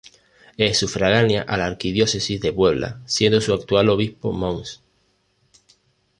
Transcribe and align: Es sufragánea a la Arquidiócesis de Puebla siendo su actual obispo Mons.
Es 0.57 0.79
sufragánea 0.79 1.43
a 1.43 1.57
la 1.57 1.67
Arquidiócesis 1.67 2.41
de 2.41 2.51
Puebla 2.51 3.01
siendo 3.05 3.39
su 3.39 3.53
actual 3.53 3.87
obispo 3.89 4.31
Mons. 4.33 4.81